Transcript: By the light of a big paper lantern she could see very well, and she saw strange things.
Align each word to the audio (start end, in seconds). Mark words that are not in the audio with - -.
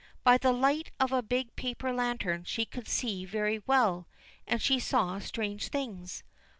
By 0.23 0.39
the 0.39 0.51
light 0.51 0.89
of 0.99 1.11
a 1.11 1.21
big 1.21 1.55
paper 1.55 1.93
lantern 1.93 2.43
she 2.43 2.65
could 2.65 2.87
see 2.87 3.23
very 3.23 3.61
well, 3.67 4.07
and 4.47 4.59
she 4.59 4.79
saw 4.79 5.19
strange 5.19 5.67
things. 5.67 6.23